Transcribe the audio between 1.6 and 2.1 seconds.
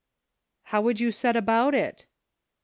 it?